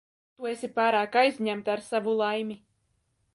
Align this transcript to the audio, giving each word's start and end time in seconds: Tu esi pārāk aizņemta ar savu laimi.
Tu 0.37 0.47
esi 0.51 0.69
pārāk 0.79 1.17
aizņemta 1.21 1.75
ar 1.75 1.85
savu 1.89 2.17
laimi. 2.23 2.59